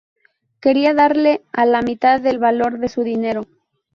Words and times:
Quería 0.63 0.95
darle 0.95 1.43
a 1.53 1.67
la 1.67 1.83
multitud 1.83 2.25
el 2.25 2.39
valor 2.39 2.79
de 2.79 2.89
su 2.89 3.03
dinero. 3.03 3.45